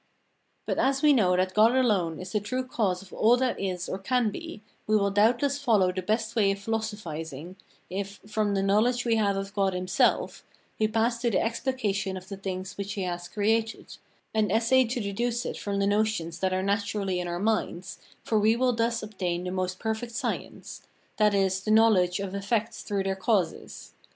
[0.65, 3.87] But as we know that God alone is the true cause of all that is
[3.87, 7.55] or can be, we will doubtless follow the best way of philosophizing,
[7.87, 10.43] if, from the knowledge we have of God himself,
[10.79, 13.97] we pass to the explication of the things which he has created,
[14.33, 18.39] and essay to deduce it from the notions that are naturally in our minds, for
[18.39, 20.81] we will thus obtain the most perfect science,
[21.17, 23.93] that is, the knowledge of effects through their causes.